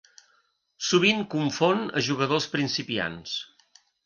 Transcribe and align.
Sovint 0.87 1.21
confon 1.33 1.83
a 2.01 2.03
jugadors 2.09 2.49
principiants. 2.57 3.37